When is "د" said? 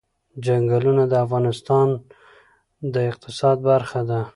1.07-1.13, 2.93-2.95